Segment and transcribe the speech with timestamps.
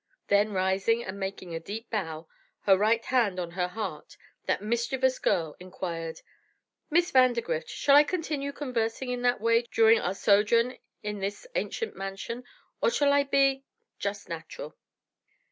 [0.29, 2.27] Then rising and making a deep bow,
[2.61, 6.21] her right hand on her heart, that mischievous girl inquired:
[6.89, 11.95] "Miss Vandergrift, shall I continue conversing in that way during our sojourn in this ancient
[11.95, 12.45] mansion,
[12.81, 13.63] or shall I be
[13.99, 14.75] just natural?"